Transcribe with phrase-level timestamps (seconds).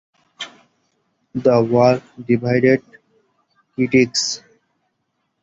[1.35, 2.81] The work divided
[3.75, 4.41] critics.